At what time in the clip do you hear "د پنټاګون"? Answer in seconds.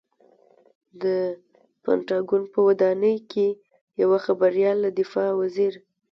1.03-2.43